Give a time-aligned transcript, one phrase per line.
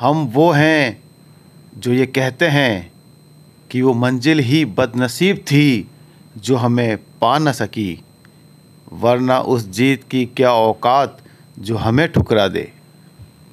[0.00, 1.02] हम वो हैं
[1.78, 2.92] जो ये कहते हैं
[3.70, 5.88] कि वो मंजिल ही बदनसीब थी
[6.36, 8.02] जो हमें पा न सकी,
[8.92, 11.18] वरना उस जीत की क्या औकात
[11.58, 12.72] जो हमें ठुकरा दे।